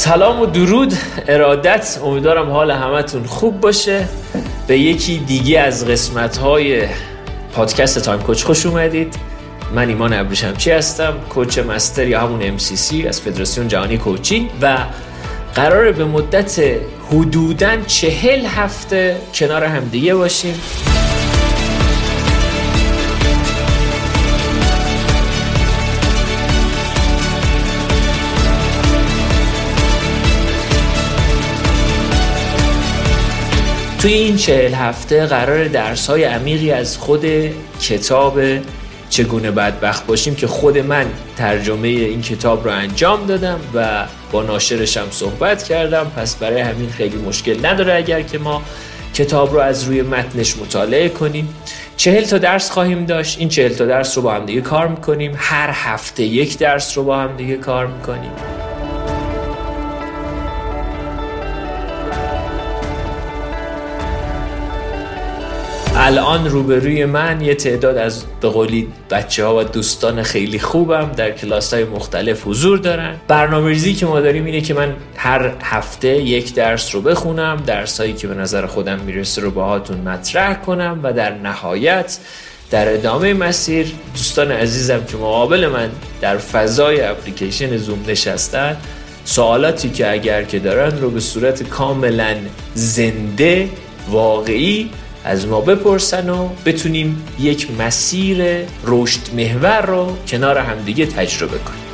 [0.00, 0.94] سلام و درود
[1.28, 1.98] ارادت.
[2.04, 4.08] امیدوارم حال همتون خوب باشه.
[4.66, 6.86] به یکی دیگه از قسمت های
[7.52, 9.14] پادکست تایم کوچ خوش اومدید.
[9.74, 14.78] من ایمان ابریشمچی هستم کوچ مستر یا همون MCC از فدراسیون جهانی کوچینگ و
[15.54, 16.60] قراره به مدت
[17.10, 20.54] حدوداً چهل هفته کنار همدیگه باشیم.
[34.00, 37.24] توی این چهل هفته قرار درس های عمیقی از خود
[37.82, 38.40] کتاب
[39.10, 45.06] چگونه بدبخت باشیم که خود من ترجمه این کتاب رو انجام دادم و با ناشرشم
[45.10, 46.12] صحبت کردم.
[46.16, 48.62] پس برای همین خیلی مشکل نداره اگر که ما
[49.14, 51.54] کتاب رو از روی متنش مطالعه کنیم.
[51.96, 53.38] چهل تا درس خواهیم داشت.
[53.38, 55.32] این چهل تا درس رو با هم دیگه کار می‌کنیم.
[55.36, 58.32] هر هفته یک درس رو با هم دیگه کار می‌کنیم.
[66.10, 71.30] الان روبروی من یه تعداد از به قولی بچه ها و دوستان خیلی خوبم در
[71.30, 73.16] کلاس های مختلف حضور دارن.
[73.28, 78.00] برنامه ریزی که ما داریم اینه که من هر هفته یک درس رو بخونم درس
[78.00, 82.18] هایی که به نظر خودم می‌رسه رو باهاتون مطرح کنم و در نهایت
[82.70, 88.76] در ادامه مسیر دوستان عزیزم که مقابل من در فضای اپلیکیشن زوم نشستن
[89.24, 92.36] سوالاتی که اگر که دارن رو به صورت کاملا
[92.74, 93.68] زنده
[94.08, 94.90] واقعی
[95.24, 101.89] از ما بپرسن و بتونیم یک مسیر رشد محور رو کنار همدیگه تجربه کنیم.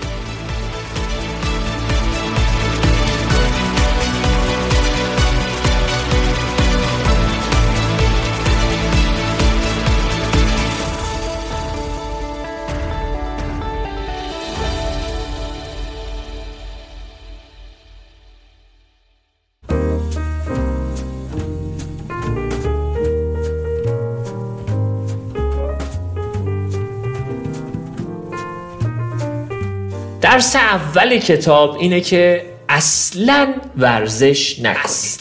[30.37, 35.21] درس اول کتاب اینه که اصلا ورزش نکنید.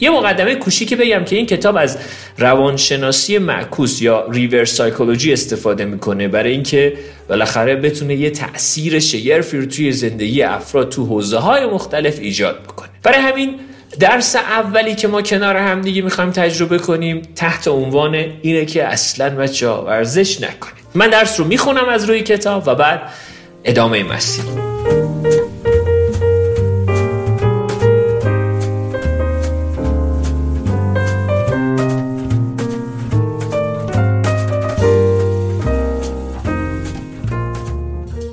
[0.00, 1.98] یه مقدمه کوچیکی بگم که این کتاب از
[2.38, 9.66] روانشناسی معکوس یا ریورس سایکولوژی استفاده می‌کنه برای اینکه بالاخره بتونه یه تاثیر شگرفی رو
[9.66, 12.88] توی زندگی افراد تو حوزه های مختلف ایجاد بکنه.
[13.02, 13.60] برای همین
[14.00, 19.30] درس اولی که ما کنار هم دیگه می‌خوایم تجربه کنیم تحت عنوان اینه که اصلا
[19.36, 20.85] بچه ورزش نکنید.
[20.96, 23.02] من درس رو می‌خونم از روی کتاب و بعد
[23.64, 24.44] ادامه مسیر.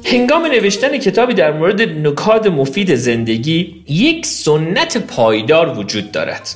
[0.06, 6.50] هنگام نوشتن کتابی در مورد نکات مفید زندگی یک سنت پایدار وجود دارد.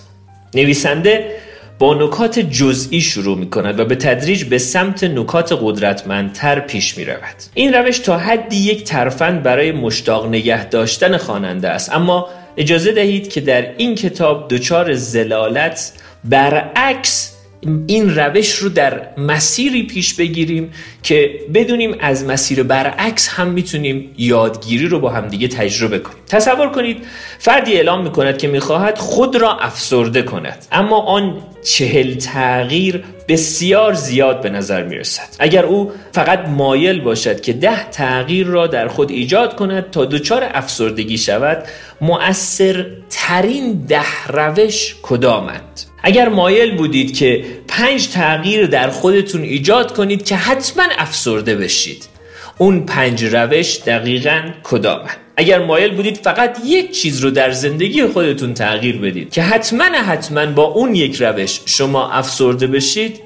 [0.53, 1.31] نویسنده
[1.79, 7.05] با نکات جزئی شروع می کند و به تدریج به سمت نکات قدرتمندتر پیش می
[7.05, 7.35] رود.
[7.53, 13.29] این روش تا حدی یک ترفند برای مشتاق نگه داشتن خواننده است اما اجازه دهید
[13.29, 15.93] که در این کتاب دچار زلالت
[16.23, 17.36] برعکس
[17.87, 20.73] این روش رو در مسیری پیش بگیریم
[21.03, 26.17] که بدونیم از مسیر برعکس هم می‌تونیم یادگیری رو با همدیگه تجربه کنیم.
[26.29, 27.05] تصور کنید
[27.39, 34.41] فردی اعلام می‌کند که می‌خواهد خود را افسرده کند اما آن چهل تغییر بسیار زیاد
[34.41, 35.27] به نظر می‌رسد.
[35.39, 40.47] اگر او فقط مایل باشد که ده تغییر را در خود ایجاد کند تا دچار
[40.53, 41.63] افسردگی شود
[42.01, 50.35] مؤثرترین ده روش کدامند؟ اگر مایل بودید که پنج تغییر در خودتون ایجاد کنید که
[50.35, 52.07] حتما افسرده بشید.
[52.57, 58.53] اون پنج روش دقیقا کدامند اگر مایل بودید فقط یک چیز رو در زندگی خودتون
[58.53, 63.19] تغییر بدید که حتما حتما با اون یک روش شما افسرده بشید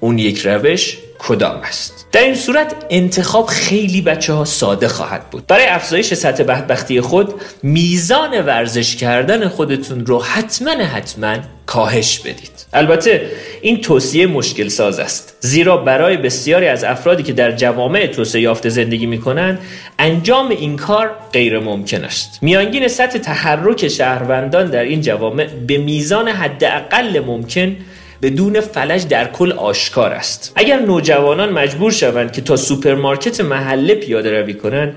[0.00, 5.46] اون یک روش کدام است؟ در این صورت انتخاب خیلی بچه ها ساده خواهد بود.
[5.46, 11.36] برای افزایش سطح بدبختی خود میزان ورزش کردن خودتون رو حتما حتما
[11.66, 12.66] کاهش بدید.
[12.72, 13.30] البته
[13.62, 15.36] این توصیه مشکل ساز است.
[15.40, 19.58] زیرا برای بسیاری از افرادی که در جوامع توسعه یافته زندگی می کنند
[19.98, 22.38] انجام این کار غیر ممکن است.
[22.42, 27.76] میانگین سطح تحرک شهروندان در این جوامع به میزان حداقل ممکن
[28.22, 30.52] بدون فلج در کل آشکار است.
[30.56, 34.94] اگر نوجوانان مجبور شوند که تا سوپرمارکت محله پیاده روی کنند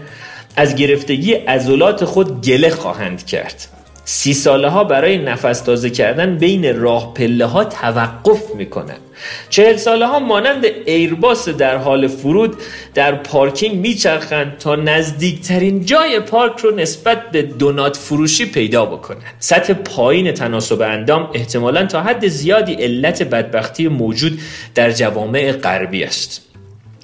[0.56, 3.68] از گرفتگی عضلات خود گله خواهند کرد.
[4.06, 8.98] سی ساله ها برای نفس تازه کردن بین راه پله ها توقف می‌کنن.
[9.50, 12.57] چهل ساله ها مانند ایرباس در حال فرود
[12.94, 19.18] در پارکینگ میچرخند تا نزدیکترین جای پارک رو نسبت به دونات فروشی پیدا بکنن.
[19.40, 24.40] سطح پایین تناسب اندام احتمالا تا حد زیادی علت بدبختی موجود
[24.75, 26.42] در جوامع غربی است.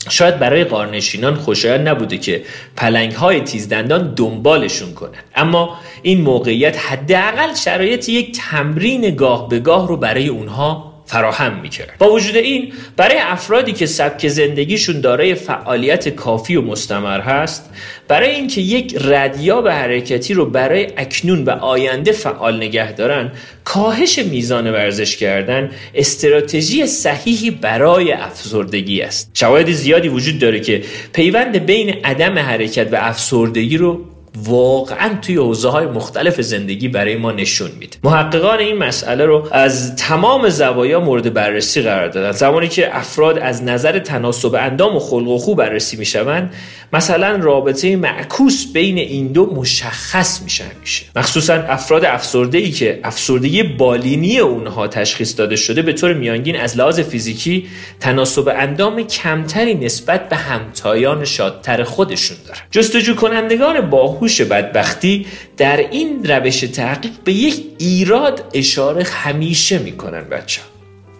[0.09, 2.43] شاید برای قارنشینان خوشایند نبوده که
[2.77, 9.87] پلنگ های تیزدندان دنبالشون کنن اما این موقعیت حداقل شرایط یک تمرین گاه به گاه
[9.87, 11.95] رو برای اونها فراهم می‌کرد.
[11.99, 17.69] با وجود این برای افرادی که سبک زندگیشون دارای فعالیت کافی و مستمر هست
[18.07, 23.31] برای اینکه یک ردیاب حرکتی رو برای اکنون و آینده فعال نگه دارن
[23.63, 29.31] کاهش میزان ورزش کردن استراتژی صحیحی برای افسردگی است.
[29.33, 34.05] شواهد زیادی وجود داره که پیوند بین عدم حرکت و افسردگی رو
[34.35, 37.97] واقعا توی حوزه های مختلف زندگی برای ما نشون میده.
[38.03, 42.31] محققان این مسئله رو از تمام زوایا مورد بررسی قرار دادن.
[42.31, 46.53] زمانی که افراد از نظر تناسب اندام و خلق و خو بررسی می‌شوند
[46.93, 51.05] مثلا رابطه معکوس بین این دو مشخص میشه میشه.
[51.15, 56.77] مخصوصا افراد افسرده ای که افسردگی بالینی اونها تشخیص داده شده به طور میانگین از
[56.77, 57.67] لحاظ فیزیکی
[57.99, 62.59] تناسب اندام کمتری نسبت به همتایان شادتر خودشون دارن.
[62.71, 63.89] جستجو کنندگان
[64.21, 65.25] باهوش بدبختی
[65.57, 70.61] در این روش تحقیق به یک ایراد اشاره همیشه می‌کنن بچه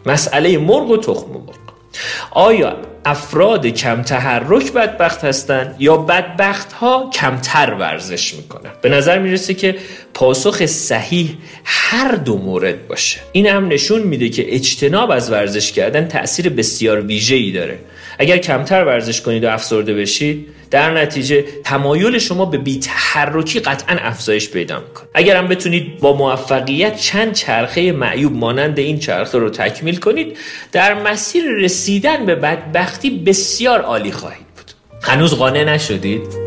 [0.06, 1.56] مسئله مرغ و تخم مرغ.
[2.31, 9.53] آیا افراد کم تحرک بدبخت هستند یا بدبخت ها کمتر ورزش می‌کنن؟ به نظر می‌رسه
[9.53, 9.75] که
[10.13, 13.19] پاسخ صحیح هر دو مورد باشه.
[13.31, 17.80] این هم نشون میده که اجتناب از ورزش کردن تاثیر بسیار ویژه‌ای داره.
[18.19, 24.50] اگر کمتر ورزش کنید و افسرده بشید در نتیجه تمایل شما به بیتحرکی قطعا افزایش
[24.50, 29.97] پیدا می‌کنه اگر هم بتونید با موفقیت چند چرخه معیوب مانند این چرخه رو تکمیل
[29.97, 30.38] کنید
[30.71, 34.71] در مسیر رسیدن به بدبختی بسیار عالی خواهید بود
[35.03, 36.40] هنوز قانع نشدید؟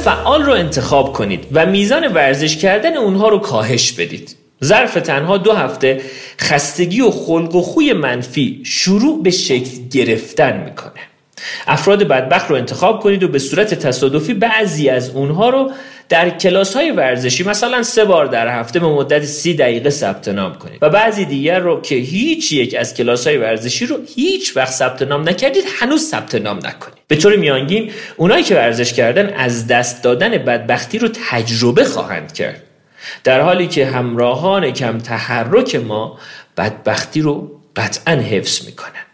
[0.00, 4.36] فعال رو انتخاب کنید و میزان ورزش کردن اونها رو کاهش بدید.
[4.64, 6.00] ظرف تنها دو هفته
[6.40, 11.00] خستگی و خلق و خوی منفی شروع به شکل گرفتن می‌کنه.
[11.66, 15.70] افراد بدبخت رو انتخاب کنید و به صورت تصادفی بعضی از اونها رو
[16.08, 20.54] در کلاس های ورزشی مثلا سه بار در هفته به مدت سی دقیقه ثبت نام
[20.54, 20.78] کنید.
[20.82, 25.02] و بعضی دیگر رو که هیچ یک از کلاس های ورزشی رو هیچ وقت ثبت
[25.02, 26.99] نام نکردید هنوز ثبت نام نکنید.
[27.10, 32.62] به طور میانگین اونایی که ورزش کردن از دست دادن بدبختی رو تجربه خواهند کرد.
[33.24, 36.18] در حالی که همراهان کم تحرک ما
[36.56, 39.04] بدبختی رو قطعا حفظ می‌کنن.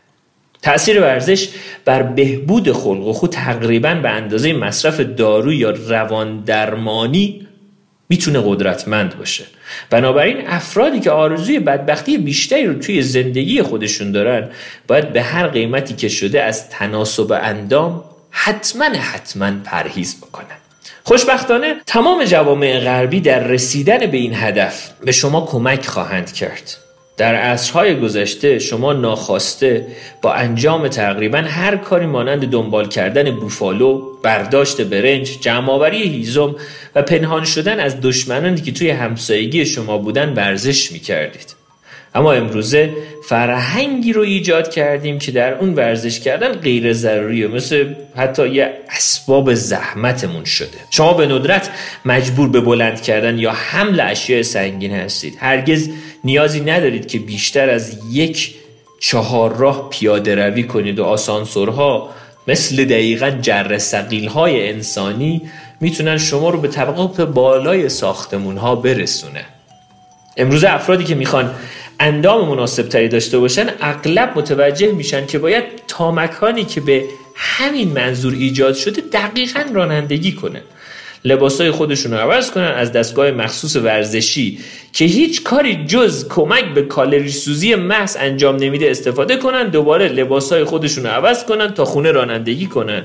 [0.63, 1.49] تأثیر ورزش
[1.85, 7.46] بر بهبود خلق و خود تقریبا به اندازه مصرف دارو یا روان درمانی
[8.09, 9.45] می‌تونه قدرتمند باشه.
[9.91, 14.49] بنابراین افرادی که آرزوی بدبختی بیشتری رو توی زندگی خودشون دارن
[14.87, 20.57] باید به هر قیمتی که شده از تناسب اندام حتما حتما پرهیز بکنن.
[21.05, 26.86] خوشبختانه تمام جوامع غربی در رسیدن به این هدف به شما کمک خواهند کرد.
[27.17, 29.87] در عصرهای گذشته شما ناخواسته
[30.23, 36.57] با انجام تقریبا هر کاری مانند دنبال کردن بوفالو، برداشت برنج، جمعآوری هیزم
[36.95, 41.57] و پنهان شدن از دشمنانی که توی همسایگی شما بودن ورزش می کردید.
[42.17, 42.93] اما امروزه
[43.29, 49.55] فرهنگی رو ایجاد کردیم که در اون ورزش کردن غیر ضروریه مثل حتی یه اسباب
[49.55, 51.71] زحمتمون شده شما به ندرت
[52.05, 55.89] مجبور به بلند کردن یا حمل اشیاء سنگین هستید هرگز
[56.27, 58.55] نیازی ندارید که بیشتر از یک
[59.01, 62.11] چهار راه پیاده روی کنید و آسانسورها
[62.49, 65.43] مثل دقیقا جر سقیل های انسانی
[65.81, 69.45] می‌تونن شما رو به طبقات بالای ساختمون ها برسونه.
[70.37, 71.55] امروز افرادی که می‌خوان
[72.01, 77.05] اندام مناسب تری داشته باشن اغلب متوجه میشن که باید تا مکانی که به
[77.35, 80.63] همین منظور ایجاد شده دقیقا رانندگی کنن
[81.27, 84.59] لباسای خودشون رو عوض کنن از دستگاه مخصوص ورزشی
[84.93, 90.65] که هیچ کاری جز کمک به کالری سوزی محض انجام نمیده استفاده کنن دوباره لباسای
[90.65, 93.05] خودشون رو عوض کنن تا خونه رانندگی کنن.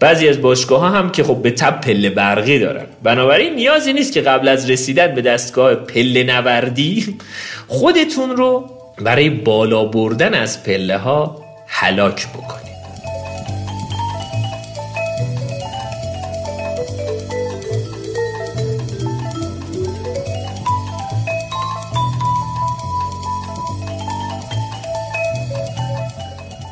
[0.00, 2.86] بعضی از باشگاه ها هم که خب به تب پله برقی دارن.
[3.02, 7.16] بنابراین نیازی نیست که قبل از رسیدن به دستگاه پله نوردی
[7.66, 8.70] خودتون رو
[9.02, 12.69] برای بالا بردن از پله ها هلاک بکنید.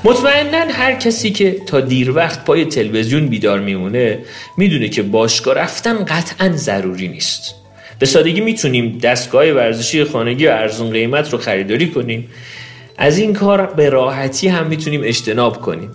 [0.04, 4.18] مطمئنا هر کسی که تا دیر وقت پای تلویزیون بیدار میمونه
[4.56, 7.54] می‌دونه که باشگاه رفتن قطعا ضروری نیست.
[7.98, 12.28] به سادگی می‌تونیم دستگاه ورزشی خانگی و ارزون قیمت رو خریداری کنیم.
[12.98, 15.90] از این کار به راحتی هم می‌تونیم اجتناب کنیم.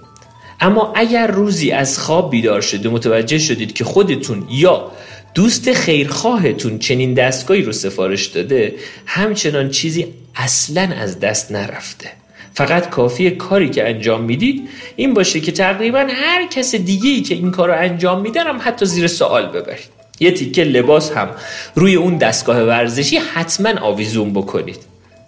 [0.60, 4.92] اما اگر روزی از خواب بیدار شده متوجه شدید که خودتون یا
[5.34, 12.23] دوست خیرخواهتون چنین دستگاهی رو سفارش داده همچنان چیزی اصلا از دست نرفته.
[12.54, 17.36] فقط کافی کاری که انجام می‌دید این باشه که تقریبا هر کس دیگه ای که
[17.36, 20.04] این کار رو انجام میدن هم حتی زیر سوال ببرید.
[20.20, 21.30] یه تیکه لباس هم
[21.76, 24.80] روی اون دستگاه ورزشی حتما آویزون بکنید.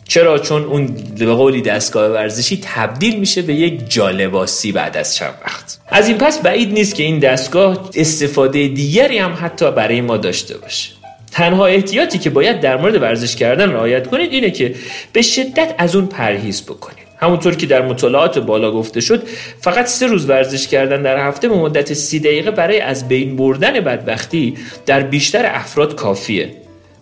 [0.08, 5.34] چرا؟ چون اون به قولی دستگاه ورزشی تبدیل میشه به یک جالباسی بعد از چند
[5.46, 5.80] وقت.
[5.88, 10.58] از این پس بعید نیست که این دستگاه استفاده دیگری هم حتی برای ما داشته
[10.58, 10.92] باشه.
[11.32, 14.76] تنها احتیاطی که باید در مورد ورزش کردن رعایت کنید اینه که
[15.14, 17.05] به شدت از اون پرهیز بکنید.
[17.18, 19.24] همونطور که در مطالعات بالا گفته شد
[19.62, 23.80] فقط سه روز ورزش کردن در هفته به مدت سی دقیقه برای از بین بردن
[23.80, 26.50] بدبختی در بیشتر افراد کافیه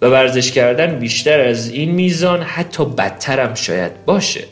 [0.02, 4.44] و ورزش کردن بیشتر از این میزان حتی بدتر هم شاید باشه.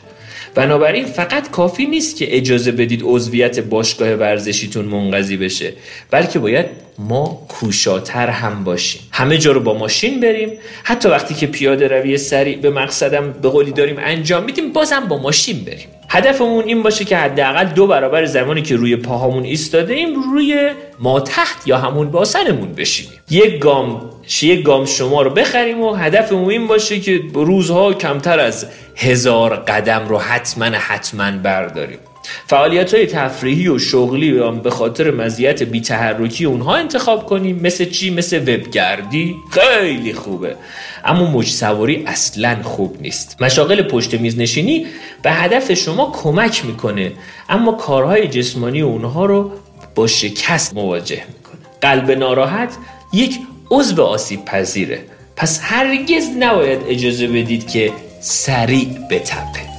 [0.54, 5.72] بنابراین فقط کافی نیست که اجازه بدید عضویت باشگاه ورزشیتون منقضی بشه
[6.10, 6.66] بلکه باید
[6.98, 9.02] ما کوشاتر هم باشیم.
[9.10, 10.50] همه جا رو با ماشین بریم.
[10.84, 15.18] حتی وقتی که پیاده روی سریع به مقصدم به قولی داریم انجام میدیم بازم با
[15.18, 15.88] ماشین بریم.
[16.08, 21.20] هدفمون این باشه که حداقل دو برابر زمانی که روی پاهامون ایستاده ایم روی ما
[21.20, 23.18] تحت یا همون باسنمون بشینیم.
[23.30, 24.11] یک گام
[24.42, 30.08] یک گام شما رو بخریم و هدفمون این باشه که روزها کمتر از هزار قدم
[30.08, 31.98] رو حتما حتما برداریم.
[32.46, 37.60] فعالیت های تفریحی و شغلی و به خاطر مزیت بی تحرکی اونها انتخاب کنیم.
[37.62, 39.36] مثل چی؟ مثل وبگردی.
[39.50, 40.56] خیلی خوبه.
[41.04, 43.42] اما موج سواری اصلا خوب نیست.
[43.42, 44.86] مشاغل پشت میز نشینی
[45.22, 47.12] به هدف شما کمک می‌کنه.
[47.48, 49.50] اما کارهای جسمانی اونها رو
[49.94, 51.60] با شکست مواجه می‌کنه.
[51.80, 52.76] قلب ناراحت
[53.12, 53.38] یک
[53.70, 55.00] عضو آسیب پذیره.
[55.36, 59.71] پس هرگز نباید اجازه بدید که سریع بتپه.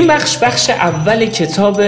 [0.00, 1.82] این بخش بخش اول کتاب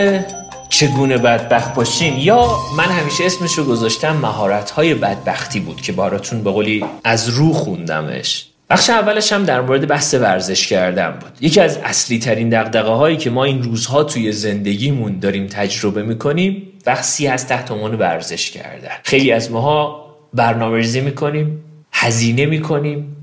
[0.68, 6.44] چگونه بدبخت باشیم؟ یا من همیشه اسمش رو گذاشتم مهارت های بدبختی بود که براتون
[6.44, 8.46] به از رو خوندمش.
[8.70, 11.30] بخش اولش هم در مورد بحث ورزش کردن بود.
[11.40, 16.62] یکی از اصلی ترین دقدقه هایی که ما این روزها توی زندگیمون داریم تجربه می‌کنیم
[16.84, 18.92] بحثی از تحت عنوان ورزش کردن.
[19.04, 23.16] خیلی از ماها برنامه ریزی می‌کنیم هزینه می‌کنیم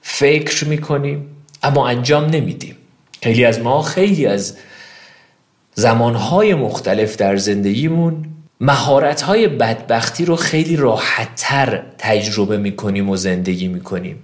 [0.00, 1.26] فکر می‌کنیم
[1.62, 2.76] اما انجام نمیدیم.
[3.22, 4.56] خیلی از ما خیلی از
[5.74, 8.24] زمانهای مختلف در زندگیمون
[8.60, 14.18] مهارتهای بدبختی رو خیلی راحتتر تجربه می‌کنیم و زندگی می‌کنیم.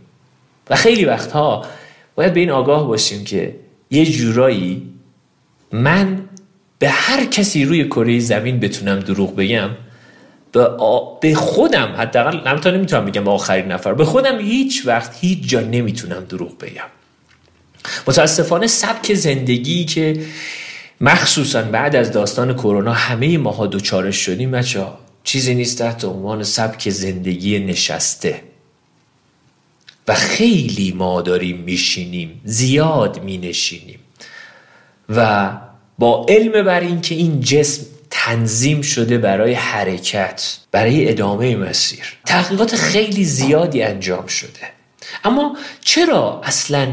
[0.70, 1.64] و خیلی وقتها
[2.14, 3.56] باید به این آگاه باشیم که
[3.90, 4.94] یه جورایی
[5.72, 6.28] من
[6.78, 9.70] به هر کسی روی کره زمین بتونم دروغ بگم
[10.52, 10.68] به,
[11.20, 16.24] به خودم حداقل نمی‌تونم نمی‌تونم بگم آخرین نفر به خودم هیچ وقت هیچ جا نمی‌تونم
[16.24, 16.97] دروغ بگم.
[18.06, 20.20] متاسفانه سبک زندگی که
[21.00, 24.86] مخصوصا بعد از داستان کرونا همه ماها دوچارش شدیم بچه
[25.24, 28.42] چیزی نیست تحت عنوان سبک زندگی نشسته.
[30.08, 33.98] و خیلی ما داریم میشینیم زیاد مینشینیم.
[35.08, 35.50] و
[35.98, 43.24] با علم بر اینکه این جسم تنظیم شده برای حرکت برای ادامه مسیر تحقیقات خیلی
[43.24, 44.72] زیادی انجام شده.
[45.24, 46.88] اما چرا اصلا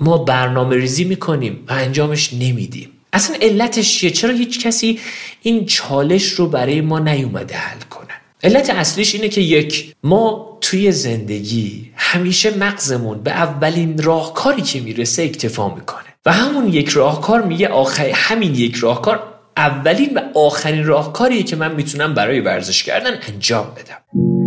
[0.00, 2.88] ما برنامه ریزی می‌کنیم و انجامش نمیدیم.
[3.12, 5.00] اصلا علتش چیه؟ چرا هیچ کسی
[5.42, 8.08] این چالش رو برای ما نیومده حل کنه؟
[8.42, 15.22] علت اصلیش اینه که یک ما توی زندگی همیشه مغزمون به اولین راهکاری که می‌رسه
[15.22, 16.04] اکتفا می‌کنه.
[16.26, 19.22] و همون یک راهکار میگه آخر همین یک راهکار
[19.56, 24.41] اولین و آخرین راهکاریه که من می‌تونم برای ورزش کردن انجام بدم.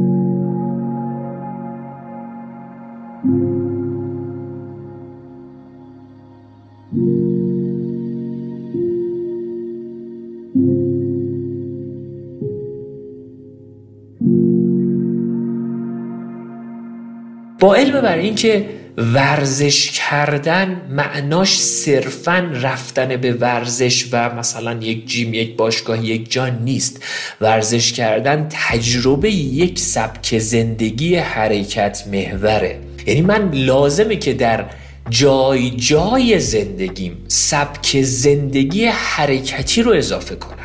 [17.66, 18.66] با علم بر اینکه
[18.98, 26.60] ورزش کردن معناش صرفا رفتن به ورزش و مثلا یک جیم یک باشگاه یک جان
[26.64, 27.04] نیست.
[27.42, 32.80] ورزش کردن تجربه یک سبک زندگی حرکت محوره.
[33.08, 34.66] یعنی من لازمه که در
[35.10, 40.65] جای جای زندگیم سبک زندگی حرکتی رو اضافه کنم.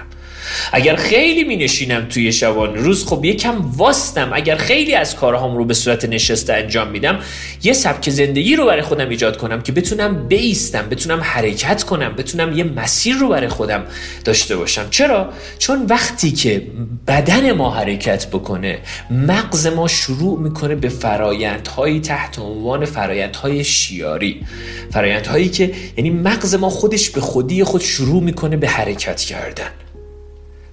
[0.73, 4.30] اگر خیلی می نشینم توی شبان روز خب یکم واستم.
[4.33, 7.19] اگر خیلی از کارهام رو به صورت نشسته انجام میدم
[7.62, 12.59] یه سبک زندگی رو برای خودم ایجاد کنم که بتونم بیستم بتونم حرکت کنم بتونم
[12.59, 13.85] یه مسیر رو برای خودم
[14.25, 14.87] داشته باشم.
[14.90, 16.62] چرا؟ چون وقتی که
[17.07, 18.78] بدن ما حرکت بکنه
[19.11, 24.47] مغز ما شروع می‌کنه به فرایندهایی تحت عنوان فرایندهای شیاری.
[24.92, 29.71] فرایندهایی که یعنی مغز ما خودش به خودی خود شروع می‌کنه به حرکت کردن.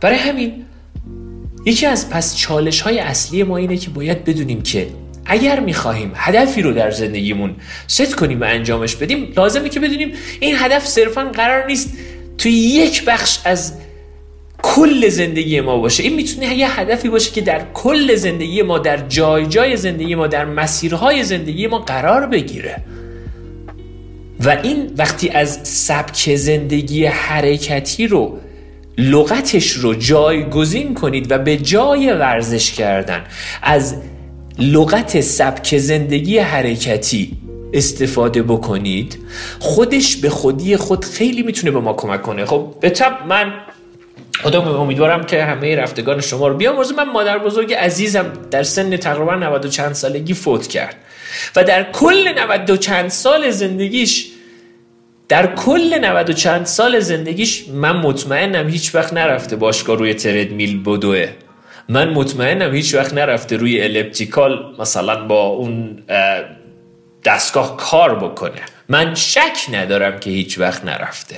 [0.01, 0.65] برای همین
[1.65, 4.87] یکی از پس چالش های اصلی ما اینه که باید بدونیم که
[5.25, 7.55] اگر می‌خواهیم هدفی رو در زندگیمون
[7.87, 11.93] ست کنیم و انجامش بدیم لازمه که بدونیم این هدف صرفا قرار نیست
[12.37, 13.73] توی یک بخش از
[14.61, 16.03] کل زندگی ما باشه.
[16.03, 20.27] این می‌تونه یه هدفی باشه که در کل زندگی ما در جای جای زندگی ما
[20.27, 22.81] در مسیرهای زندگی ما قرار بگیره.
[24.39, 28.39] و این وقتی از سبک زندگی حرکتی رو
[28.97, 33.23] لغتش رو جایگزین کنید و به جای ورزش کردن
[33.61, 33.95] از
[34.59, 37.37] لغت سبک زندگی حرکتی
[37.73, 39.19] استفاده بکنید
[39.59, 42.45] خودش به خودی خود خیلی می‌تونه به ما کمک کنه.
[42.45, 43.53] خب به طب من
[44.41, 46.95] خودم امیدوارم که همه رفتگان شما رو بیامرزه.
[46.95, 50.95] من مادر بزرگ عزیزم در سن تقریبا 90 چند سالگی فوت کرد
[51.55, 54.27] و در کل 90 چند سال زندگیش
[55.29, 60.83] در کل 90 و چند سال زندگیش من مطمئنم هیچ وقت نرفته باشگاه روی تردمیل
[60.83, 61.27] بدوه.
[61.89, 66.03] من مطمئنم هیچ وقت نرفته روی الپتیکال مثلا با اون
[67.23, 68.61] دستگاه کار بکنه.
[68.89, 71.35] من شک ندارم که هیچ وقت نرفته.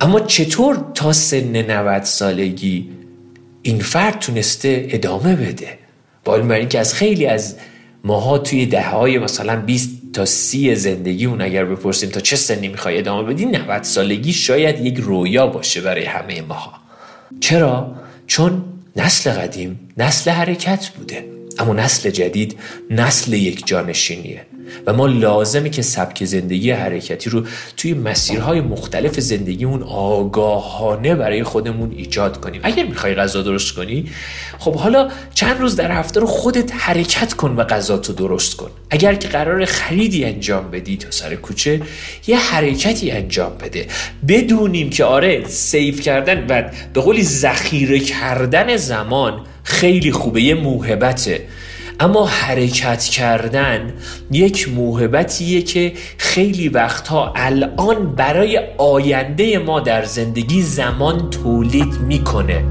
[0.00, 2.90] اما چطور تا سن 90 سالگی
[3.62, 5.78] این فرد تونسته ادامه بده؟
[6.24, 7.56] با این که از خیلی از
[8.04, 12.68] ماها توی ده های مثلا 20 تا سی زندگی اون اگر بپرسیم تا چه سنی
[12.68, 16.72] می‌خوای ادامه بدی 90 سالگی شاید یک رویا باشه برای همه ماها
[17.40, 17.94] چرا؟
[18.26, 18.64] چون
[18.96, 22.58] نسل قدیم نسل حرکت بوده اما نسل جدید
[22.90, 24.46] نسل یک جانشینیه
[24.86, 27.42] و ما لازمه که سبک زندگی حرکتی رو
[27.76, 32.60] توی مسیرهای مختلف زندگیمون آگاهانه برای خودمون ایجاد کنیم.
[32.64, 34.10] اگر می‌خوای غذا درست کنی
[34.58, 38.70] خب حالا چند روز در هفته رو خودت حرکت کن و غذا تو درست کن.
[38.90, 41.80] اگر که قرار خریدی انجام بدی تا سر کوچه
[42.26, 43.86] یه حرکتی انجام بده.
[44.28, 51.40] بدونیم که آره سیف کردن و به قولی ذخیره کردن زمان خیلی خوبه یه موهبته.
[52.00, 53.92] اما حرکت کردن
[54.30, 62.64] یک موهبتیه که خیلی وقتها الان برای آینده ما در زندگی زمان تولید می‌کنه.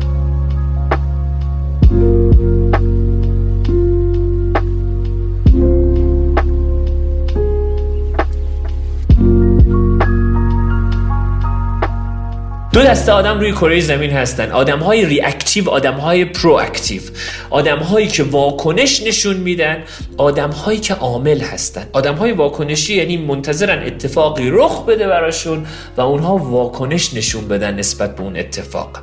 [12.85, 14.51] دسته آدم روی کره زمین هستن.
[14.51, 17.01] آدم های reactive آدم های proactive
[17.49, 19.83] آدم هایی که واکنش نشون میدن
[20.17, 21.85] آدم هایی که عامل هستن.
[21.93, 25.65] آدم های واکنشی یعنی منتظرن اتفاقی رخ بده براشون
[25.97, 28.99] و اونها واکنش نشون بدن نسبت به اون اتفاق.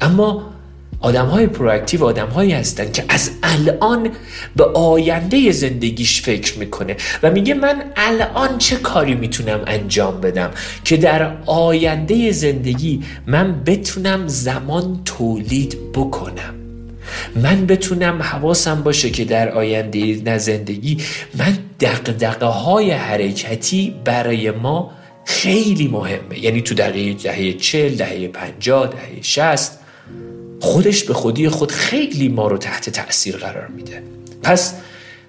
[0.00, 0.55] اما
[1.00, 4.10] آدم های proactive آدم هایی هستن که از الان
[4.56, 10.50] به آینده زندگیش فکر می‌کنه و میگه من الان چه کاری می‌تونم انجام بدم
[10.84, 16.54] که در آینده زندگی من بتونم زمان تولید بکنم؟
[17.36, 20.98] من بتونم حواسم باشه که در آینده زندگی
[21.38, 24.90] من دقدقه های حرکتی برای ما
[25.24, 26.38] خیلی مهمه.
[26.38, 29.78] یعنی تو دقیقه دهه چل دهه پنجاه دهه شست
[30.60, 34.02] خودش به خودی خود خیلی ما رو تحت تاثیر قرار میده.
[34.42, 34.74] پس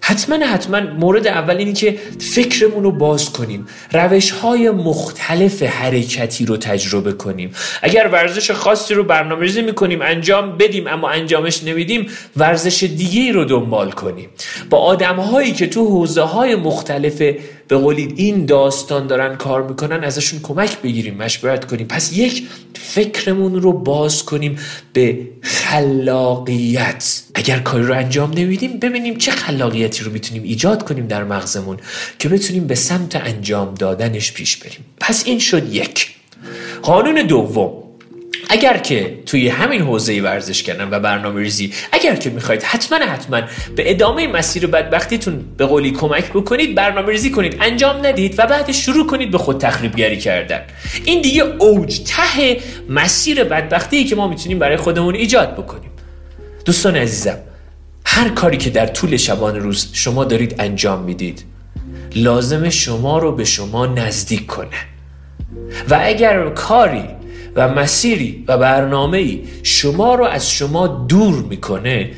[0.01, 3.67] حتما حتما مورد اول اینی که فکرمون رو باز کنیم.
[3.91, 7.51] روش های مختلف حرکتی رو تجربه کنیم.
[7.81, 13.45] اگر ورزش خاصی رو برنامه ریزی می‌کنیم انجام بدیم اما انجامش نمیدیم ورزش دیگه رو
[13.45, 14.29] دنبال کنیم.
[14.69, 17.21] با آدم هایی که تو حوزه های مختلف
[17.67, 21.87] به قولید این داستان دارن کار می‌کنن ازشون کمک بگیریم مشورت کنیم.
[21.87, 24.59] پس یک فکرمون رو باز کنیم
[24.93, 27.21] به خلاقیت.
[27.35, 31.77] اگر کاری رو انجام نمیدیم ببینیم چه خلاقیتی رو می‌تونیم ایجاد کنیم در مغزمون
[32.19, 34.85] که بتونیم به سمت انجام دادنش پیش بریم.
[34.99, 36.15] پس این شد یک.
[36.81, 37.86] قانون دوم.
[38.49, 43.41] اگر که توی همین حوزه ورزش کردن و برنامه ریزی اگر که می‌خواید حتما حتما
[43.75, 48.71] به ادامه مسیر بدبختیتون به قولی کمک بکنید برنامه ریزی کنید انجام ندید و بعد
[48.71, 50.61] شروع کنید به خود تخریبگری کردن.
[51.05, 52.57] این دیگه اوج ته
[52.89, 55.91] مسیر بدبختی که ما می‌تونیم برای خودمون ایجاد بکنیم.
[56.65, 57.37] دوستان عزیزم
[58.05, 61.43] هر کاری که در طول شبان روز شما دارید انجام می‌دید
[62.15, 64.67] لازم شما رو به شما نزدیک کنه.
[65.89, 67.03] و اگر کاری
[67.57, 72.11] و مسیری و برنامه شما رو از شما دور می‌کنه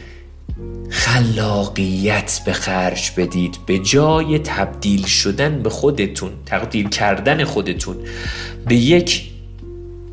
[0.90, 7.96] خلاقیت به خرج بدید به جای تبدیل شدن به خودتون تبدیل کردن خودتون
[8.68, 9.30] به یک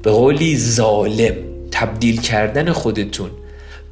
[0.02, 1.34] به قولی ظالم
[1.70, 3.30] تبدیل کردن خودتون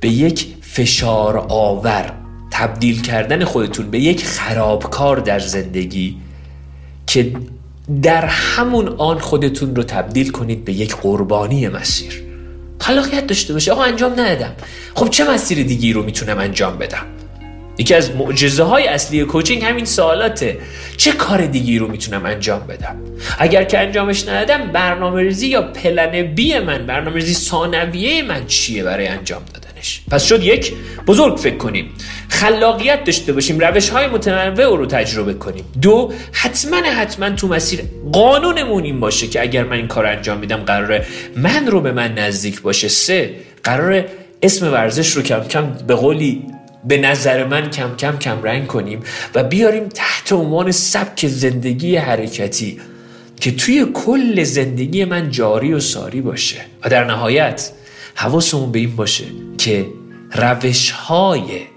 [0.01, 2.12] به یک فشار آور
[2.51, 6.16] تبدیل کردن خودتون به یک خرابکار در زندگی
[7.07, 7.33] که
[8.03, 12.23] در همون آن خودتون رو تبدیل کنید به یک قربانی مسیر.
[12.81, 13.73] خلاقیت داشته باشه.
[13.73, 14.53] آقا انجام ندادم.
[14.94, 17.07] خب چه مسیر دیگی رو می‌تونم انجام بدم؟
[17.79, 20.59] یکی از معجزه های اصلی کوچینگ همین سوالاته.
[20.97, 22.97] چه کار دیگی رو می‌تونم انجام بدم؟
[23.38, 28.85] اگر که انجامش ندادم برنامه ریزی یا پلن بی من برنامه ریزی ثانویه من چیه
[28.85, 30.73] برای انجام دادنش؟ پس شد یک
[31.07, 31.90] بزرگ فکر کنیم.
[32.35, 35.64] خلاقیت داشته باشیم روش های متنوع رو تجربه کنیم.
[35.83, 37.81] دو حتما حتما تو مسیر
[38.12, 42.14] قانونمون این باشه که اگر من این کار انجام میدم قراره من رو به من
[42.14, 42.88] نزدیک باشه.
[42.88, 44.09] سه قراره
[44.42, 46.42] اسم ورزش رو کم کم به قولی
[46.85, 49.01] به نظر من کم کم کم رنگ کنیم
[49.35, 52.81] و بیاریم تحت عنوان سبک زندگی حرکتی
[53.40, 56.57] که توی کل زندگی من جاری و ساری باشه.
[56.85, 57.70] و در نهایت
[58.14, 59.25] حواسمون به این باشه
[59.59, 59.87] که
[60.33, 61.74] روش های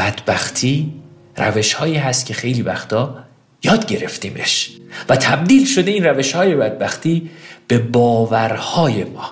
[0.00, 0.92] بدبختی
[1.36, 3.24] روش هایی هست که خیلی وقتا
[3.62, 4.70] یاد گرفتیمش.
[5.08, 7.30] و تبدیل شده این روش های بدبختی
[7.68, 9.30] به باورهای ما.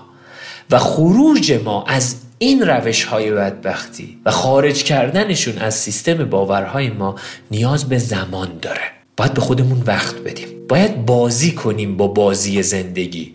[0.71, 7.15] و خروج ما از این روش های بدبختی و خارج کردنشون از سیستم باورهای ما
[7.51, 8.81] نیاز به زمان داره.
[9.17, 10.49] باید به خودمون وقت بدیم.
[10.69, 13.35] باید بازی کنیم با بازی زندگی.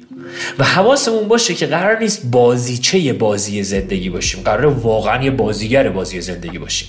[0.60, 4.43] و حواسمون باشه که قرار نیست بازیچه بازی زندگی باشیم.
[4.43, 6.88] قرار واقعا یه بازیگر بازی زندگی باشیم.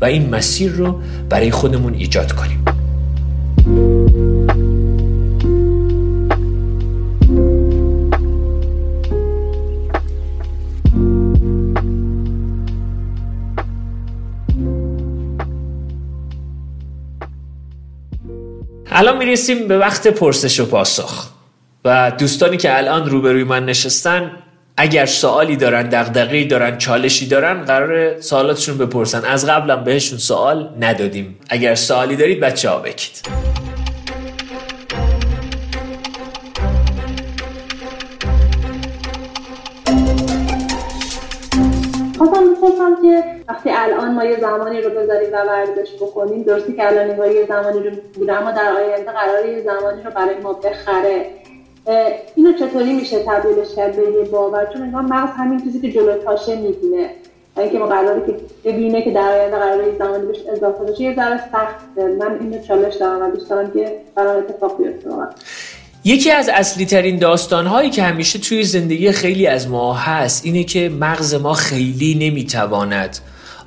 [0.00, 2.64] و این مسیر رو برای خودمون ایجاد کنیم.
[18.90, 21.30] الان می‌رسیم به وقت پرسش و پاسخ.
[21.84, 24.30] و دوستانی که الان روبروی من نشستن
[24.80, 29.24] اگر سوالی دارن دغدغه‌ای دارن چالشی دارن قرار سوالاتشون بپرسن.
[29.24, 31.38] از قبلم بهشون سوال ندادیم.
[31.48, 33.28] اگر سوالی دارید بچه ها بکید.
[42.60, 47.32] خواستم که وقتی الان ما یه زمانی رو بذاریم و ورزش بکنیم درستی که الان
[47.32, 51.26] یه زمانی رو بوده اما در آینده قرار یه زمانی رو برای ما بخره.
[52.34, 56.18] اینو چطوری میشه تبدیلش کرد به یه باور؟ چون انگار مغز همین چیزی که جلو
[56.18, 57.10] تاشه می‌بینه.
[57.56, 61.14] اینکه ما قراره که ببینه که در آینده قراره یه زمانی بهش اضافه بشه یه
[61.16, 65.10] ذره سخت من اینو چالش دارم و دوست دارم که برام اتفاق بیفته
[66.04, 70.64] یکی از اصلی ترین داستان هایی که همیشه توی زندگی خیلی از ما هست اینه
[70.64, 73.18] که مغز ما خیلی نمی‌تواند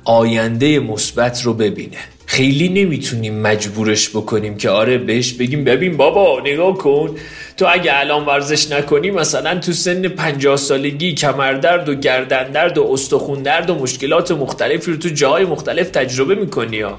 [0.04, 1.98] آینده مثبت رو ببینه.
[2.32, 7.16] خیلی نمی‌تونیم مجبورش بکنیم که آره بهش بگیم ببین بابا نگاه کن
[7.56, 13.42] تو اگه الان ورزش نکنی مثلا تو سن 50 سالگی کمردرد و گردندرد و استخون
[13.42, 16.98] درد و مشکلات مختلفی رو تو جاهای مختلف تجربه می‌کنی ها.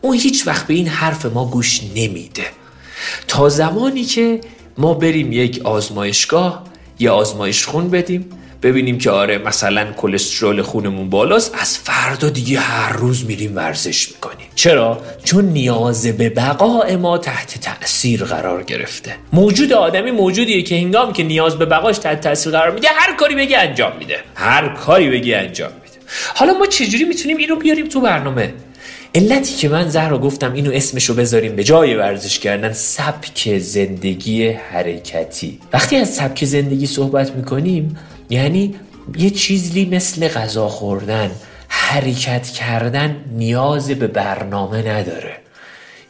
[0.00, 2.46] اون هیچ وقت به این حرف ما گوش نمیده.
[3.28, 4.40] تا زمانی که
[4.78, 6.64] ما بریم یک آزمایشگاه
[6.98, 8.30] یه آزمایش خون بدیم
[8.62, 14.46] ببینیم که آره مثلا کلسترول خونمون بالاست از فردا دیگه هر روز میریم ورزش می‌کنیم.
[14.54, 19.16] چرا؟ چون نیاز به بقا ما تحت تاثیر قرار گرفته.
[19.32, 23.34] موجود آدمی موجودیه که هنگامی که نیاز به بقاش تحت تاثیر قرار میده هر کاری
[23.34, 24.16] بگی انجام میده.
[24.34, 25.98] هر کاری بگی انجام میده.
[26.34, 28.52] حالا ما چجوری می‌تونیم اینو بیاریم تو برنامه؟
[29.14, 35.58] علتی که من زهرا گفتم اینو اسمشو بذاریم به جای ورزش کردن سبک زندگی حرکتی.
[35.72, 37.96] وقتی از سبک زندگی صحبت می‌کنیم
[38.30, 38.74] یعنی
[39.16, 41.30] یه چیزی مثل غذا خوردن
[41.68, 45.36] حرکت کردن نیاز به برنامه نداره.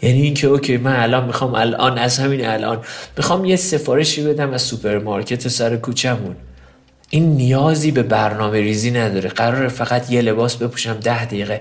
[0.03, 2.81] یعنی اینکه OK من الان می‌خوام الان از همین الان
[3.17, 6.37] می‌خوام یه سفارشی بدم از سوپرمارکت سر کوچمون
[7.11, 9.29] این نیازی به برنامه ریزی نداره.
[9.29, 11.61] قرار فقط یه لباس بپوشم ده دقیقه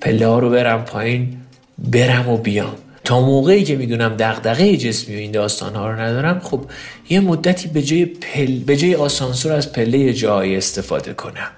[0.00, 1.36] پله ها رو برم پایین
[1.78, 2.74] برم و بیام.
[3.06, 6.64] تا موقعی که می‌دونم دغدغه جسمی و این داستان ها رو ندارم خب
[7.08, 8.58] یه مدتی به جای, پل...
[8.58, 11.50] به جای آسانسور از پله جایی استفاده کنم.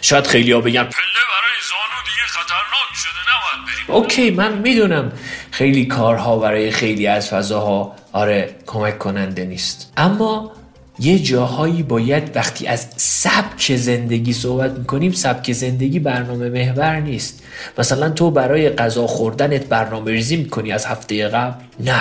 [0.00, 3.96] شاید خیلی ها بگن پله برای زانو دیگه خطرناک شده نباید بریم.
[3.96, 5.12] اوکی من می‌دونم
[5.50, 9.92] خیلی کارها برای خیلی از فضاها آره کمک کننده نیست.
[9.96, 10.52] اما
[11.00, 17.42] یه جاهایی باید وقتی از سبک زندگی صحبت می‌کنیم سبک زندگی برنامه محور نیست.
[17.78, 22.00] مثلا تو برای غذا خوردنت برنامه ریزی می‌کنی از هفته قبل؟ نه.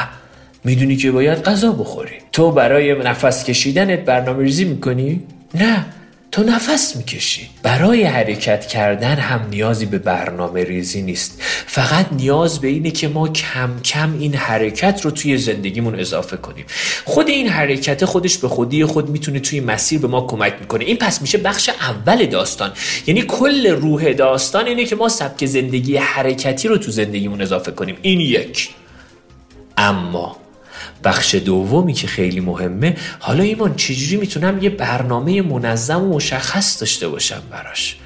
[0.64, 2.16] می‌دونی که باید غذا بخوری.
[2.32, 5.22] تو برای نفس کشیدنت برنامه ریزی می‌کنی؟
[5.56, 5.86] نه.
[6.32, 7.50] تو نفس می‌کشی.
[7.64, 11.42] برای حرکت کردن هم نیازی به برنامه ریزی نیست.
[11.66, 16.66] فقط نیاز به اینه که ما کم کم این حرکت رو توی زندگیمون اضافه کنیم.
[17.06, 20.86] خود این حرکت خودش به خودی خود می‌تونه توی مسیر به ما کمک می‌کنه.
[20.86, 22.74] این پس میشه بخش اول داستان.
[23.08, 27.98] یعنی کل روح داستان اینه که ما سبک زندگی حرکتی رو تو زندگیمون اضافه کنیم.
[28.02, 28.70] این یک.
[29.78, 30.38] اما
[31.04, 32.96] بخش دومی که خیلی مهمه.
[33.20, 37.98] حالا ایمان چجوری می‌تونم یه برنامه منظم و مشخص داشته باشم براش؟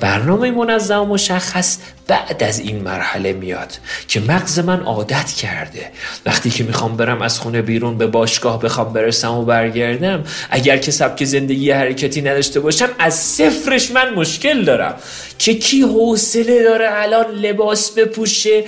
[0.00, 3.72] برنامه منظم و مشخص بعد از این مرحله میاد
[4.08, 5.90] که مغز من عادت کرده.
[6.26, 10.90] وقتی که می‌خوام برم از خونه بیرون به باشگاه بخوام برسم و برگردم اگر که
[10.90, 14.94] سبک زندگی حرکتی نداشته باشم از صفرش من مشکل دارم.
[15.38, 18.64] که کی حوصله داره الان لباس بپوشه؟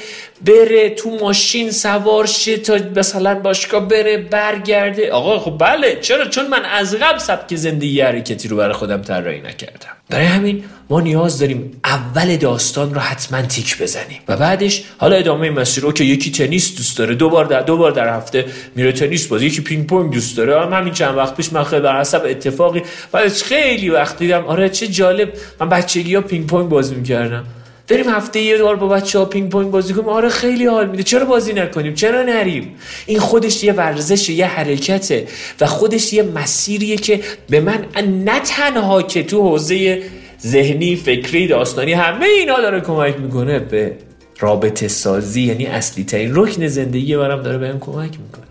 [0.46, 5.10] بره تو ماشین سوار شه تا مثلا باشگاه بره برگرده.
[5.12, 9.40] آقا خب بله چرا؟ چون من از قبل سبک زندگی حرکتی رو برای خودم طراحی
[9.40, 9.88] نکردم.
[10.10, 14.20] برای همین ما نیاز داریم اول داستان رو حتما تیک بزنیم.
[14.28, 17.76] و بعدش حالا ادامه مسیر رو که یکی تنیس دوست داره دو بار در دو
[17.76, 18.44] بار در هفته
[18.76, 20.60] میره تنیس بازی یکی پینگ پونگ دوست داره.
[20.60, 24.68] هم همین چند وقت پیش من خیلی بر حسب اتفاقی بعدش خیلی وقت دیدم آره
[24.68, 25.32] چه جالب.
[25.60, 27.44] من بچگی ها پینگ پونگ بازی می‌کردم.
[27.88, 30.08] بریم هفته یه بار با بچه ها پینگ پونگ بازی کنیم.
[30.08, 31.02] آره خیلی حال میده.
[31.02, 32.74] چرا بازی نکنیم؟ چرا نریم؟
[33.06, 35.26] این خودش یه ورزش یه حرکته
[35.60, 37.20] و خودش یه مسیریه که
[37.50, 37.86] به من
[38.24, 40.02] نه تنها که تو حوزه
[40.46, 43.92] ذهنی فکری داستانی همه اینا داره کمک می‌کنه به
[44.40, 48.47] رابطه سازی یعنی اصلی ترین رکن زندگی برام داره بهم کمک می‌کنه.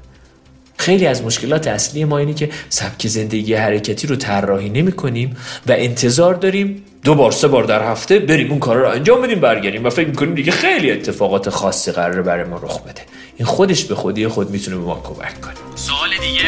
[0.77, 5.37] خیلی از مشکلات اصلی ما اینه که سبک زندگی حرکتی رو طراحی نمی کنیم
[5.67, 9.39] و انتظار داریم دو بار سه بار در هفته بریم اون کار رو انجام بدیم
[9.39, 13.01] برگردیم و فکر می‌کنیم دیگه خیلی اتفاقات خاصی قراره برای ما رخ بده.
[13.37, 15.53] این خودش به خودی خود می‌تونه به ما کمک کنه.
[15.75, 16.43] سوال دیگه.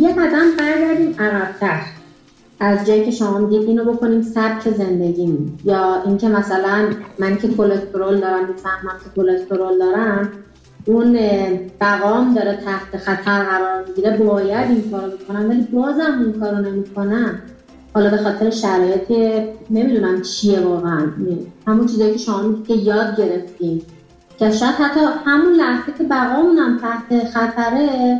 [0.00, 1.80] یه قدم برگردیم عقبتر
[2.64, 8.20] از جایی که شما میگید اینو بکنیم سبک زندگی یا اینکه مثلا من که کلسترول
[8.20, 10.30] دارم می‌فهمم که کلسترول دارم
[10.86, 11.18] اون
[11.80, 15.48] بقام داره تحت خطر قرار می‌گیره باید این کارو بکنم.
[15.50, 17.38] ولی بازم این کارو نمی‌کنم.
[17.94, 19.12] حالا به خاطر شرایط
[19.70, 21.10] نمی‌دونم چیه واقعا.
[21.66, 23.82] همون چیزایی که شما که یاد گرفتیم.
[24.38, 28.18] که شاید حتی همون لحظه که بقامون هم تحت خطره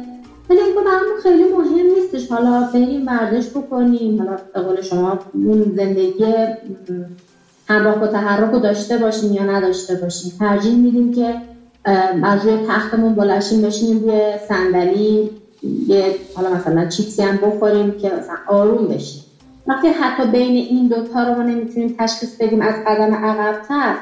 [0.50, 2.32] ولی این برامون خیلی مهم نیستش.
[2.32, 4.18] حالا بریم ورزش بکنیم.
[4.18, 6.24] حالا به قول شما اون زندگی
[7.68, 10.32] همراه و تحرک رو داشته باشیم یا نداشته باشیم.
[10.38, 11.36] ترجیح میدیم که
[12.22, 15.30] از روی تختمون بلشیم بشینیم روی صندلی
[15.86, 19.20] یه حالا مثلا چیپسی هم بخوریم که مثلا آروم بشیم.
[19.66, 23.96] وقتی حتی بین این دوتا رو ما نمی‌تونیم تشخیص بدیم از قدم عقبتر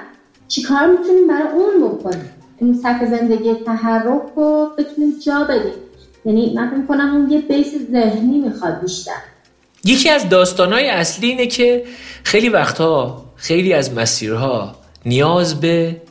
[0.49, 5.82] چیکار می‌تونیم برای اون بکنیم؟ این سبک زندگی تحرک رو بتونیم جا بدیم.
[6.25, 9.13] یعنی من فکر اون یه بیس ذهنی می‌خواد بیشتر.
[9.85, 11.85] یکی از داستانهای اصلی اینه که
[12.25, 16.03] خیلی وقتها خیلی از مسیرها نیاز به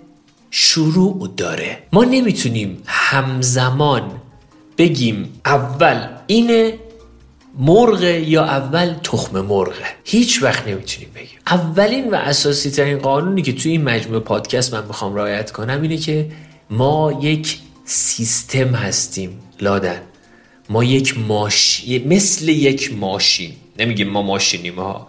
[0.51, 1.77] شروع داره.
[1.93, 4.11] ما نمی‌تونیم همزمان
[4.77, 6.73] بگیم اول اینه
[7.59, 11.39] مرغ یا اول تخم مرغه هیچ وقت نمی‌تونیم بگیم.
[11.47, 15.97] اولین و اساسی ترین قانونی که توی این مجموعه پادکست من می‌خوام رعایت کنم اینه
[15.97, 16.31] که
[16.69, 19.39] ما یک سیستم هستیم.
[19.61, 20.01] لادن.
[20.69, 23.51] ما یک ماشین مثل یک ماشین.
[23.79, 25.07] نمیگیم ما ماشینیم ها.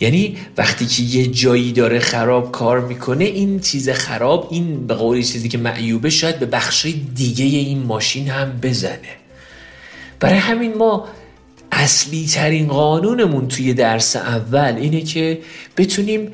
[0.00, 5.24] یعنی وقتی که یه جایی داره خراب کار می‌کنه این چیز خراب این به قولی
[5.24, 9.18] چیزی که معیوبه شاید به بخش دیگه این ماشین هم بزنه.
[10.20, 11.08] برای همین ما
[11.72, 15.38] اصلی ترین قانونمون توی درس اول اینه که
[15.76, 16.32] بتونیم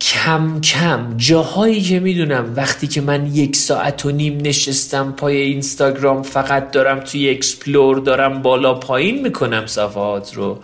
[0.00, 6.22] کم کم جاهایی که می‌دونم وقتی که من یک ساعت و نیم نشستم پای اینستاگرام
[6.22, 10.62] فقط دارم توی اکسپلور دارم بالا پایین می‌کنم صفحات رو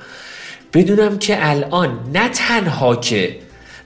[0.72, 3.37] بدونم که الان نه تنها که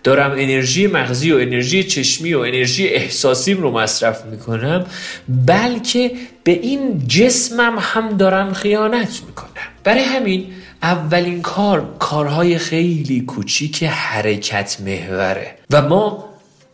[0.04, 4.86] دارم انرژی مغزی و انرژی چشمی و انرژی احساسیم رو مصرف می‌کنم
[5.28, 6.12] بلکه
[6.44, 9.50] به این جسمم هم دارم خیانت می‌کنم.
[9.84, 10.46] برای همین
[10.82, 15.54] اولین کار کارهای خیلی کوچیک حرکت محوره.
[15.70, 16.24] و ما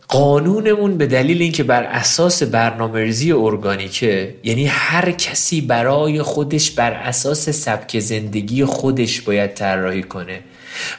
[0.07, 6.91] قانونمون به دلیل اینکه بر اساس برنامه ریزی ارگانیکه یعنی هر کسی برای خودش بر
[6.91, 10.39] اساس سبک زندگی خودش باید طراحی کنه.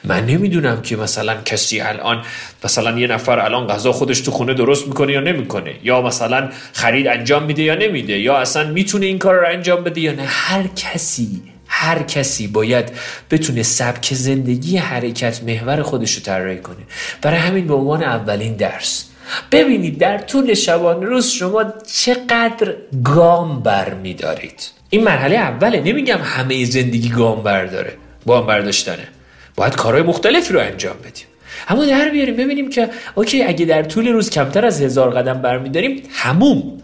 [0.05, 2.23] من نمی‌دونم که مثلا کسی الان
[2.65, 7.07] مثلا یه نفر الان غذا خودش تو خونه درست می‌کنه یا نمی‌کنه یا مثلا خرید
[7.07, 10.25] انجام میده یا نمیده یا اصلا می‌تونه این کار رو انجام بده یا نه.
[10.27, 11.43] هر کسی
[11.81, 12.93] هر کسی باید
[13.31, 16.77] بتونه سبک زندگی حرکت محور خودش رو طراحی کنه.
[17.23, 19.05] برای همین به عنوان اولین درس.
[19.53, 21.65] ببینید در طول شبانه روز شما
[21.95, 25.81] چقدر گام بر میدارید این مرحله اوله.
[25.81, 27.93] نمیگم همه زندگی گام برداره
[28.27, 29.09] گام برداشتنه.
[29.57, 31.27] باید کارهای مختلفی رو انجام بدیم.
[31.69, 36.03] اما در بیاریم ببینیم که اوکی اگه در طول روز کمتر از هزار قدم برمیداریم
[36.11, 36.79] هموم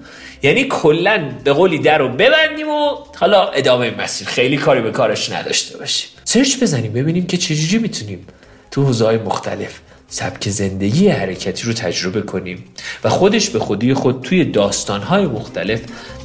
[0.44, 4.28] یعنی کلا به قولی در رو ببندیم و حالا ادامه مسیر.
[4.28, 6.10] خیلی کاری به کارش نداشته باشیم.
[6.24, 8.26] سرچ بزنیم ببینیم که چجوری می‌تونیم
[8.70, 12.64] تو حوزه‌های مختلف سبک زندگی حرکتی رو تجربه کنیم
[13.04, 15.80] و خودش به خودی خود توی داستانهای مختلف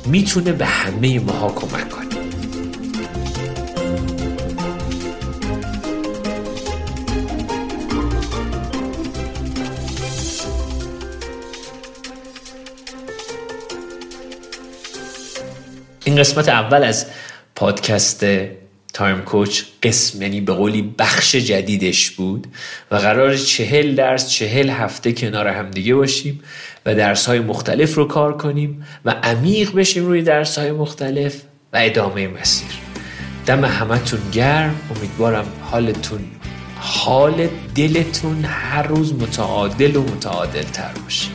[0.06, 2.09] می‌تونه به همه ماها کمک کنه.
[16.10, 17.06] این قسمت اول از
[17.56, 18.26] پادکست
[18.94, 22.48] تایم کوچ قسم یعنی به قولی بخش جدیدش بود
[22.92, 26.44] و قرار چهل درس چهل هفته کنار همدیگه باشیم
[26.86, 31.36] و درس های مختلف رو کار کنیم و عمیق بشیم روی درس های مختلف
[31.74, 32.72] و ادامه مسیر.
[33.46, 34.76] دم همتون گرم.
[34.96, 36.20] امیدوارم حالتون
[36.80, 41.28] حال دلتون هر روز متعادل و متعادل تر باشه.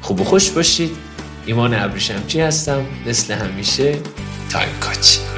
[0.00, 1.11] خوب و خوش باشید.
[1.46, 2.86] ایمان ابریشمچی هستم.
[3.06, 3.98] مثل همیشه
[4.50, 5.31] تایم کاچ.